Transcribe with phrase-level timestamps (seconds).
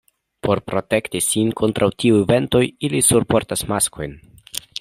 [0.45, 4.21] Por protekti sin kontraŭ tiuj ventoj, ili surportas maskojn.